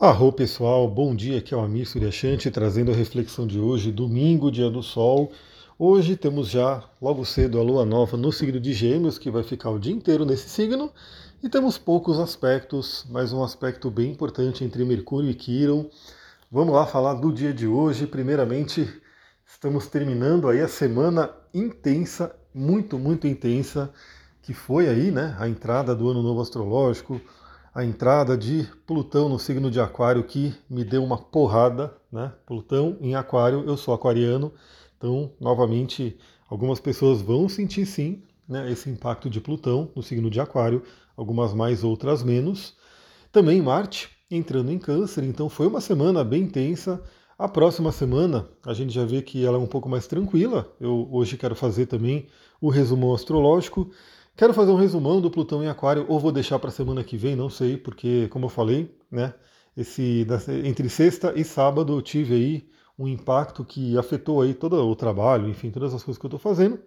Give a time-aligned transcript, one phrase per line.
[0.00, 4.50] Arro pessoal, bom dia, aqui é o Amir Suryashanti trazendo a reflexão de hoje, domingo,
[4.50, 5.30] dia do sol.
[5.78, 9.70] Hoje temos já, logo cedo, a lua nova no signo de Gêmeos, que vai ficar
[9.70, 10.90] o dia inteiro nesse signo,
[11.40, 15.84] e temos poucos aspectos, mas um aspecto bem importante entre Mercúrio e Quirón.
[16.50, 18.04] Vamos lá falar do dia de hoje.
[18.06, 18.88] Primeiramente,
[19.46, 23.92] estamos terminando aí a semana intensa, muito, muito intensa,
[24.42, 27.20] que foi aí, né, a entrada do ano novo astrológico,
[27.74, 32.32] a entrada de Plutão no signo de Aquário, que me deu uma porrada, né?
[32.44, 34.52] Plutão em Aquário, eu sou aquariano,
[34.98, 36.16] então, novamente,
[36.48, 40.82] algumas pessoas vão sentir sim né, esse impacto de Plutão no signo de Aquário,
[41.16, 42.76] algumas mais, outras menos.
[43.32, 47.02] Também Marte entrando em Câncer, então foi uma semana bem intensa.
[47.38, 50.70] A próxima semana a gente já vê que ela é um pouco mais tranquila.
[50.78, 52.28] Eu hoje quero fazer também
[52.60, 53.90] o resumo astrológico.
[54.36, 57.16] Quero fazer um resumão do Plutão em Aquário, ou vou deixar para a semana que
[57.16, 59.34] vem, não sei, porque, como eu falei, né,
[59.76, 60.26] esse,
[60.64, 65.48] entre sexta e sábado eu tive aí um impacto que afetou aí todo o trabalho,
[65.48, 66.78] enfim, todas as coisas que eu estou fazendo.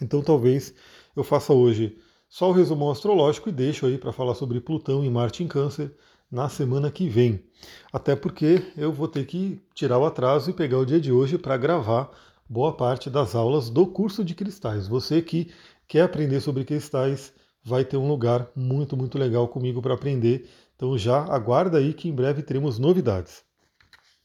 [0.00, 0.74] Então talvez
[1.14, 1.96] eu faça hoje
[2.28, 5.94] só o resumão astrológico e deixo aí para falar sobre Plutão e Marte em Câncer
[6.30, 7.44] na semana que vem.
[7.92, 11.38] Até porque eu vou ter que tirar o atraso e pegar o dia de hoje
[11.38, 12.10] para gravar
[12.48, 14.88] boa parte das aulas do curso de cristais.
[14.88, 15.50] Você que
[15.92, 20.48] quer aprender sobre cristais, vai ter um lugar muito, muito legal comigo para aprender.
[20.74, 23.42] Então já aguarda aí que em breve teremos novidades.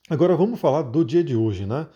[0.10, 1.90] Agora vamos falar do dia de hoje, né?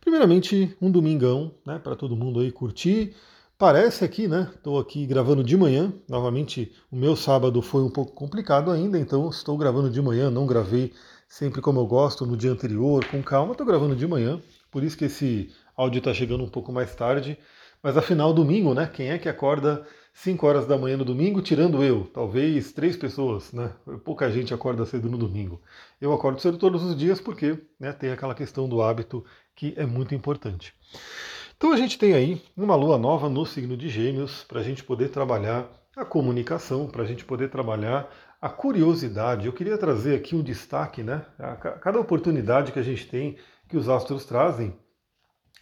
[0.00, 3.14] Primeiramente, um domingão, né, para todo mundo aí curtir.
[3.58, 4.50] Parece aqui, né?
[4.54, 5.92] Estou aqui gravando de manhã.
[6.08, 10.30] Novamente, o meu sábado foi um pouco complicado ainda, então estou gravando de manhã.
[10.30, 10.94] Não gravei
[11.28, 13.52] sempre como eu gosto no dia anterior, com calma.
[13.52, 14.40] Estou gravando de manhã,
[14.70, 17.36] por isso que esse áudio está chegando um pouco mais tarde.
[17.82, 18.90] Mas afinal, domingo, né?
[18.92, 22.04] Quem é que acorda 5 horas da manhã no domingo, tirando eu?
[22.12, 23.72] Talvez três pessoas, né?
[24.04, 25.60] Pouca gente acorda cedo no domingo.
[26.00, 29.86] Eu acordo cedo todos os dias porque né, tem aquela questão do hábito que é
[29.86, 30.74] muito importante.
[31.56, 34.82] Então a gente tem aí uma lua nova no signo de Gêmeos para a gente
[34.82, 38.08] poder trabalhar a comunicação, para a gente poder trabalhar
[38.40, 39.46] a curiosidade.
[39.46, 41.24] Eu queria trazer aqui um destaque, né?
[41.38, 43.36] A cada oportunidade que a gente tem,
[43.68, 44.76] que os astros trazem,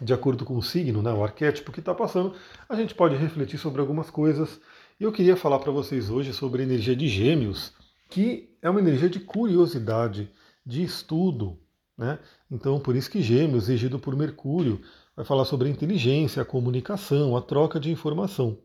[0.00, 2.34] de acordo com o signo, né, o arquétipo que está passando,
[2.68, 4.60] a gente pode refletir sobre algumas coisas.
[5.00, 7.72] E eu queria falar para vocês hoje sobre a energia de Gêmeos,
[8.08, 10.30] que é uma energia de curiosidade,
[10.64, 11.58] de estudo.
[11.96, 12.18] Né?
[12.50, 14.80] Então, por isso que Gêmeos, regido por Mercúrio,
[15.14, 18.58] vai falar sobre a inteligência, a comunicação, a troca de informação.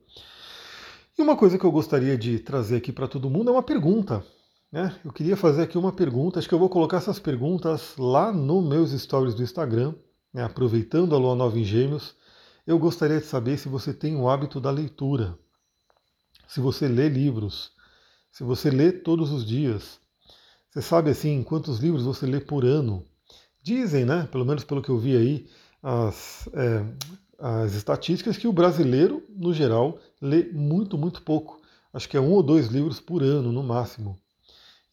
[1.17, 4.23] E uma coisa que eu gostaria de trazer aqui para todo mundo é uma pergunta.
[4.71, 4.95] Né?
[5.03, 8.65] Eu queria fazer aqui uma pergunta, acho que eu vou colocar essas perguntas lá nos
[8.65, 9.93] meus stories do Instagram,
[10.33, 12.15] né, aproveitando a lua nova em Gêmeos,
[12.65, 15.37] eu gostaria de saber se você tem o hábito da leitura,
[16.47, 17.71] se você lê livros,
[18.31, 19.99] se você lê todos os dias.
[20.69, 23.05] Você sabe assim quantos livros você lê por ano?
[23.61, 25.47] Dizem, né, pelo menos pelo que eu vi aí,
[25.83, 26.85] as, é,
[27.39, 31.59] as estatísticas que o brasileiro, no geral, lê muito, muito pouco.
[31.93, 34.17] Acho que é um ou dois livros por ano, no máximo.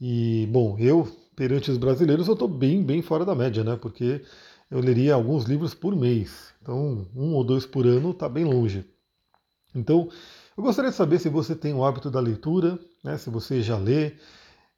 [0.00, 3.76] E, bom, eu, perante os brasileiros, eu estou bem, bem fora da média, né?
[3.76, 4.22] Porque
[4.70, 6.52] eu leria alguns livros por mês.
[6.60, 8.84] Então, um ou dois por ano está bem longe.
[9.74, 10.08] Então,
[10.56, 13.78] eu gostaria de saber se você tem o hábito da leitura, né, se você já
[13.78, 14.14] lê,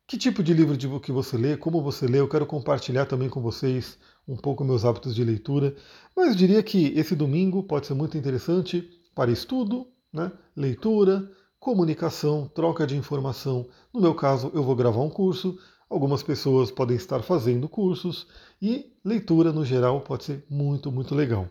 [0.06, 2.20] que tipo de livro que você lê, como você lê.
[2.20, 5.74] Eu quero compartilhar também com vocês um pouco meus hábitos de leitura.
[6.16, 12.86] Mas diria que esse domingo pode ser muito interessante para estudo, né, leitura, comunicação, troca
[12.86, 13.68] de informação.
[13.92, 15.58] No meu caso, eu vou gravar um curso,
[15.90, 18.28] Algumas pessoas podem estar fazendo cursos
[18.62, 21.48] e leitura no geral pode ser muito, muito legal.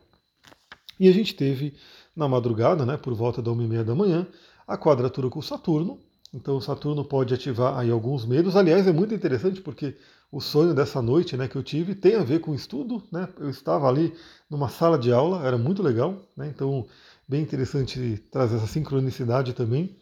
[0.97, 1.75] E a gente teve
[2.15, 4.25] na madrugada, né, por volta da uma e meia da manhã,
[4.65, 5.99] a quadratura com Saturno.
[6.33, 8.55] Então Saturno pode ativar aí alguns medos.
[8.55, 9.97] Aliás, é muito interessante porque
[10.31, 13.03] o sonho dessa noite né, que eu tive tem a ver com estudo.
[13.11, 13.27] Né?
[13.39, 14.13] Eu estava ali
[14.49, 16.15] numa sala de aula, era muito legal.
[16.37, 16.47] Né?
[16.47, 16.87] Então,
[17.27, 19.97] bem interessante trazer essa sincronicidade também.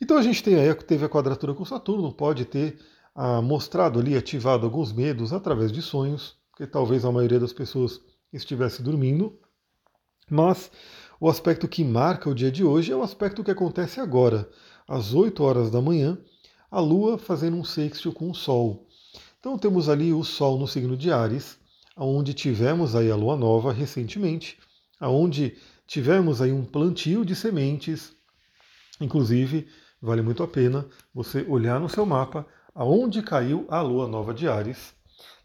[0.00, 2.76] Então a gente tem aí, teve a quadratura com Saturno, pode ter
[3.14, 8.00] ah, mostrado ali, ativado alguns medos através de sonhos, que talvez a maioria das pessoas
[8.32, 9.38] estivesse dormindo.
[10.30, 10.70] Mas
[11.20, 14.48] o aspecto que marca o dia de hoje é o aspecto que acontece agora,
[14.86, 16.18] às 8 horas da manhã,
[16.70, 18.86] a Lua fazendo um sextil com o Sol.
[19.40, 21.58] Então temos ali o Sol no signo de Ares,
[21.96, 24.58] onde tivemos aí a Lua Nova recentemente,
[25.00, 25.56] aonde
[25.86, 28.12] tivemos aí um plantio de sementes.
[29.00, 29.66] Inclusive,
[30.00, 34.48] vale muito a pena você olhar no seu mapa aonde caiu a lua nova de
[34.48, 34.94] Ares.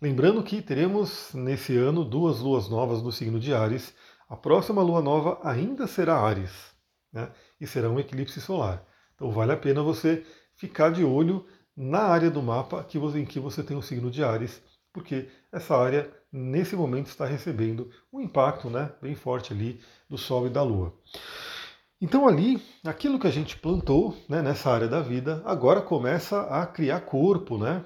[0.02, 3.94] Lembrando que teremos nesse ano duas luas novas no signo de Ares.
[4.30, 6.52] A próxima lua nova ainda será Ares,
[7.12, 7.32] né?
[7.60, 8.86] e será um eclipse solar.
[9.16, 10.26] Então vale a pena você
[10.56, 14.12] ficar de olho na área do mapa que você, em que você tem o signo
[14.12, 14.62] de Ares,
[14.92, 20.46] porque essa área, nesse momento, está recebendo um impacto né, bem forte ali do Sol
[20.46, 20.94] e da Lua.
[22.04, 26.68] Então ali, aquilo que a gente plantou né, nessa área da vida, agora começa a
[26.68, 27.82] criar corpo, né?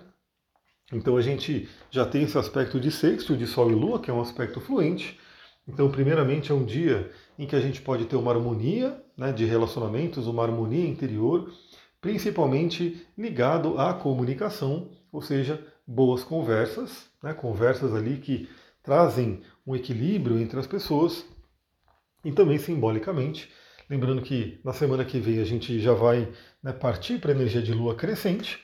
[0.91, 4.13] Então a gente já tem esse aspecto de sexto, de Sol e Lua, que é
[4.13, 5.19] um aspecto fluente.
[5.67, 9.45] Então, primeiramente, é um dia em que a gente pode ter uma harmonia né, de
[9.45, 11.53] relacionamentos, uma harmonia interior,
[12.01, 18.49] principalmente ligado à comunicação, ou seja, boas conversas, né, conversas ali que
[18.81, 21.23] trazem um equilíbrio entre as pessoas
[22.25, 23.47] e também simbolicamente
[23.89, 26.29] Lembrando que na semana que vem a gente já vai
[26.61, 28.59] né, partir para a energia de lua crescente.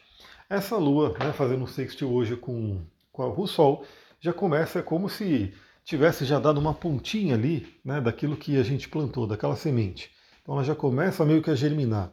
[0.50, 3.86] Essa lua, né, fazendo um sextil hoje com, com o Sol,
[4.20, 5.54] já começa como se
[5.86, 10.12] tivesse já dado uma pontinha ali né, daquilo que a gente plantou, daquela semente.
[10.42, 12.12] Então ela já começa meio que a germinar.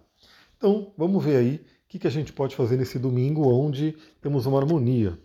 [0.56, 4.46] Então vamos ver aí o que, que a gente pode fazer nesse domingo onde temos
[4.46, 5.18] uma harmonia.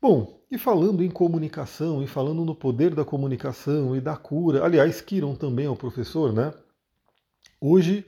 [0.00, 5.00] Bom, e falando em comunicação, e falando no poder da comunicação e da cura, aliás,
[5.00, 6.52] Kiron também é o professor, né?
[7.60, 8.04] Hoje,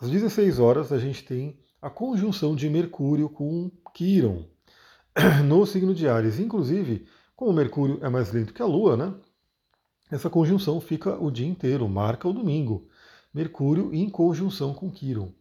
[0.00, 4.46] às 16 horas, a gente tem a conjunção de Mercúrio com Quiron
[5.44, 6.38] no signo de Ares.
[6.38, 7.06] Inclusive,
[7.36, 9.14] como Mercúrio é mais lento que a Lua, né?
[10.10, 12.88] Essa conjunção fica o dia inteiro, marca o domingo.
[13.32, 15.32] Mercúrio em conjunção com Quiron.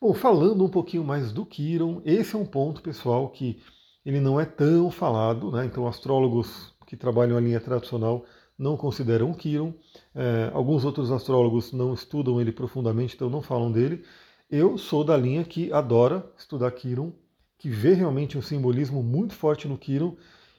[0.00, 3.60] Bom, falando um pouquinho mais do Quiron, esse é um ponto, pessoal, que
[4.04, 5.66] ele não é tão falado, né?
[5.66, 8.24] Então, astrólogos que trabalham a linha tradicional
[8.58, 9.72] não consideram Quiron.
[10.14, 14.04] É, alguns outros astrólogos não estudam ele profundamente, então não falam dele.
[14.50, 17.12] Eu sou da linha que adora estudar Quiron,
[17.58, 20.16] que vê realmente um simbolismo muito forte no Quiron,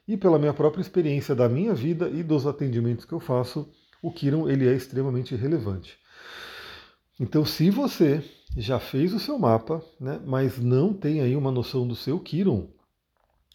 [0.08, 3.70] e pela minha própria experiência da minha vida e dos atendimentos que eu faço,
[4.02, 5.98] o Quiron ele é extremamente relevante.
[7.20, 8.24] Então, se você
[8.58, 12.70] já fez o seu mapa, né, mas não tem aí uma noção do seu Quiron,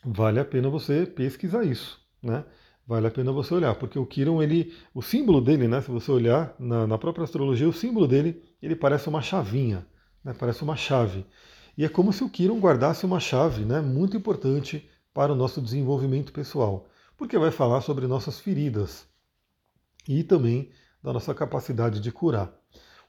[0.05, 2.45] vale a pena você pesquisar isso, né?
[2.87, 6.11] Vale a pena você olhar, porque o Quiron, ele, o símbolo dele, né, se você
[6.11, 9.87] olhar na, na própria astrologia, o símbolo dele, ele parece uma chavinha,
[10.23, 11.27] né, parece uma chave.
[11.77, 15.61] E é como se o Quiron guardasse uma chave né, muito importante para o nosso
[15.61, 19.07] desenvolvimento pessoal, porque vai falar sobre nossas feridas
[20.09, 20.71] e também
[21.03, 22.53] da nossa capacidade de curar.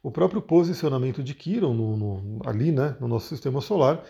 [0.02, 4.04] O próprio posicionamento de Quiron no, no, ali né, no nosso sistema solar,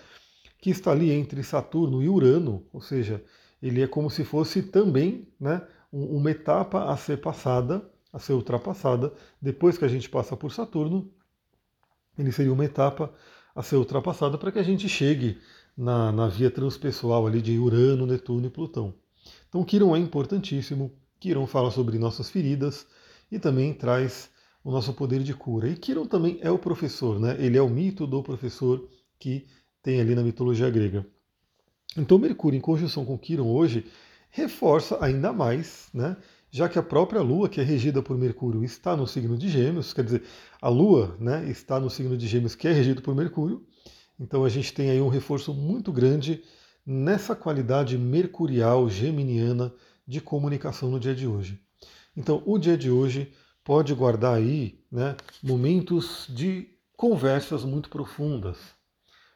[0.59, 3.23] que está ali entre Saturno e Urano, ou seja,
[3.67, 9.11] ele é como se fosse também né, uma etapa a ser passada, a ser ultrapassada,
[9.41, 11.09] depois que a gente passa por Saturno,
[12.17, 13.11] ele seria uma etapa
[13.55, 15.39] a ser ultrapassada para que a gente chegue
[15.75, 18.93] na, na via transpessoal ali de Urano, Netuno e Plutão.
[19.49, 22.85] Então Quiron é importantíssimo, Quiron fala sobre nossas feridas
[23.31, 24.29] e também traz
[24.63, 25.67] o nosso poder de cura.
[25.67, 27.35] E Quiron também é o professor, né?
[27.39, 29.47] ele é o mito do professor que
[29.81, 31.05] tem ali na mitologia grega.
[31.97, 33.85] Então, Mercúrio em conjunção com Quiron hoje
[34.29, 36.17] reforça ainda mais, né?
[36.55, 39.93] já que a própria Lua, que é regida por Mercúrio, está no signo de Gêmeos,
[39.93, 40.23] quer dizer,
[40.61, 43.61] a Lua né, está no signo de Gêmeos, que é regido por Mercúrio.
[44.17, 46.41] Então, a gente tem aí um reforço muito grande
[46.85, 49.73] nessa qualidade mercurial geminiana
[50.07, 51.59] de comunicação no dia de hoje.
[52.15, 58.57] Então, o dia de hoje pode guardar aí né, momentos de conversas muito profundas,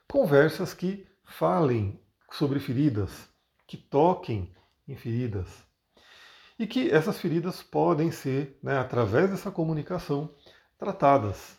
[0.07, 1.99] conversas que falem
[2.31, 3.29] sobre feridas,
[3.67, 4.53] que toquem
[4.87, 5.47] em feridas.
[6.57, 10.33] E que essas feridas podem ser, né, através dessa comunicação,
[10.77, 11.57] tratadas,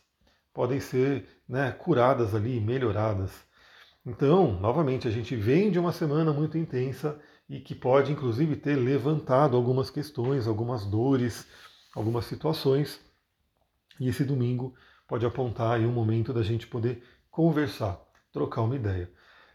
[0.53, 3.33] podem ser né, curadas ali, melhoradas.
[4.05, 8.77] Então, novamente, a gente vem de uma semana muito intensa e que pode, inclusive, ter
[8.77, 11.47] levantado algumas questões, algumas dores,
[11.95, 13.01] algumas situações.
[13.99, 14.75] E esse domingo
[15.07, 18.01] pode apontar aí um momento da gente poder conversar,
[18.33, 19.11] trocar uma ideia.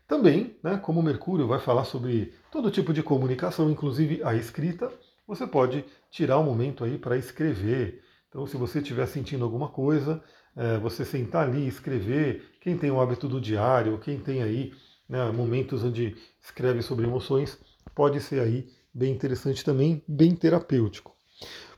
[0.07, 4.91] Também, né, como Mercúrio vai falar sobre todo tipo de comunicação, inclusive a escrita,
[5.27, 8.03] você pode tirar um momento aí para escrever.
[8.29, 10.24] Então, se você estiver sentindo alguma coisa,
[10.55, 12.43] é, você sentar ali e escrever.
[12.62, 14.71] Quem tem o hábito do diário, quem tem aí
[15.09, 17.57] né, momentos onde escreve sobre emoções,
[17.95, 21.15] pode ser aí bem interessante também, bem terapêutico.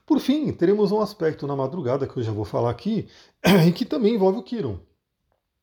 [0.05, 3.07] Por fim, teremos um aspecto na madrugada que eu já vou falar aqui,
[3.67, 4.79] e que também envolve o Kiron.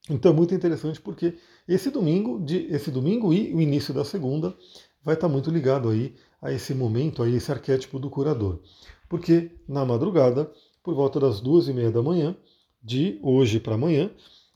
[0.09, 4.54] Então é muito interessante porque esse domingo, de, esse domingo e o início da segunda
[5.02, 8.61] vai estar muito ligado aí a esse momento, a esse arquétipo do curador.
[9.09, 10.50] Porque na madrugada,
[10.83, 12.37] por volta das duas e meia da manhã,
[12.83, 14.11] de hoje para amanhã,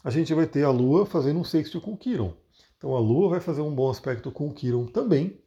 [0.05, 2.35] a gente vai ter a Lua fazendo um sexto com Quiron.
[2.77, 5.39] Então a Lua vai fazer um bom aspecto com Quiron também,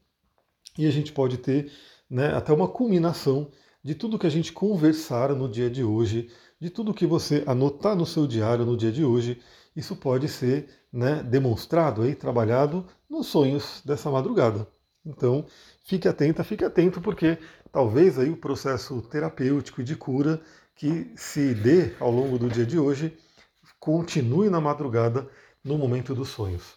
[0.77, 1.71] e a gente pode ter
[2.09, 3.49] né, até uma culminação
[3.83, 7.95] de tudo que a gente conversar no dia de hoje, de tudo que você anotar
[7.95, 9.39] no seu diário no dia de hoje,
[9.75, 14.67] isso pode ser né, demonstrado aí, trabalhado nos sonhos dessa madrugada.
[15.05, 15.45] Então,
[15.83, 17.37] fique atenta, fique atento, porque
[17.71, 20.41] talvez aí o processo terapêutico de cura
[20.75, 23.17] que se dê ao longo do dia de hoje
[23.79, 25.27] continue na madrugada
[25.63, 26.75] no momento dos sonhos.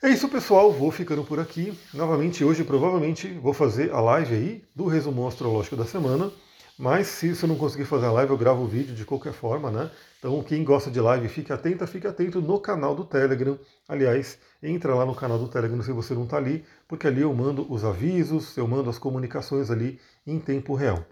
[0.00, 0.72] É isso, pessoal.
[0.72, 1.76] Vou ficando por aqui.
[1.92, 6.30] Novamente, hoje provavelmente vou fazer a live aí do resumo astrológico da semana.
[6.78, 9.68] Mas se eu não conseguir fazer a live, eu gravo o vídeo de qualquer forma,
[9.68, 9.90] né?
[10.20, 13.58] Então, quem gosta de live, fique atento, fique atento no canal do Telegram.
[13.88, 17.34] Aliás, entra lá no canal do Telegram se você não está ali, porque ali eu
[17.34, 21.04] mando os avisos, eu mando as comunicações ali em tempo real.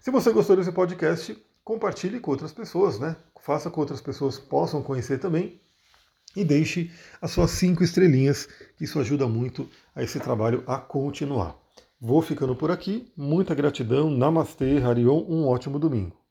[0.00, 3.14] Se você gostou desse podcast, compartilhe com outras pessoas, né?
[3.42, 5.60] Faça com que outras pessoas possam conhecer também
[6.34, 6.90] e deixe
[7.20, 11.61] as suas cinco estrelinhas, que isso ajuda muito a esse trabalho a continuar.
[12.04, 13.12] Vou ficando por aqui.
[13.16, 14.10] Muita gratidão.
[14.10, 15.24] Namastê, Harion.
[15.28, 16.21] Um ótimo domingo.